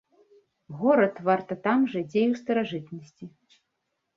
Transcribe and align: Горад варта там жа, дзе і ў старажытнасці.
Горад 0.79 1.19
варта 1.27 1.57
там 1.67 1.85
жа, 1.91 2.01
дзе 2.09 2.21
і 2.25 2.27
ў 2.33 2.41
старажытнасці. 2.41 3.25